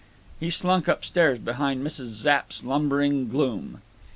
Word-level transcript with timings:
He 0.39 0.49
slunk 0.49 0.89
up 0.89 1.05
stairs 1.05 1.37
behind 1.37 1.83
Mrs. 1.85 2.05
Zapp's 2.07 2.63
lumbering 2.63 3.29
gloom. 3.29 3.81